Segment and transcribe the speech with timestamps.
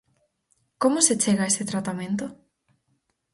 [0.81, 2.25] Como se chega a ese tratamento?